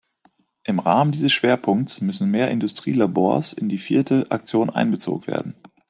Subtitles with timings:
[0.63, 5.53] Im Rahmen dieses Schwerpunkts müssen mehr Industrielabors in die vierte Aktion einbezogen werden.